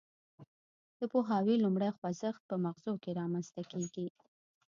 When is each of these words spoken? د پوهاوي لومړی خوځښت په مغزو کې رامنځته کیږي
د 0.99 1.01
پوهاوي 1.11 1.55
لومړی 1.63 1.89
خوځښت 1.97 2.41
په 2.49 2.55
مغزو 2.65 2.93
کې 3.03 3.17
رامنځته 3.19 3.61
کیږي 3.71 4.07